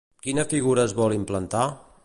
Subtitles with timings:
[0.27, 1.67] Quina figura es vol implantar?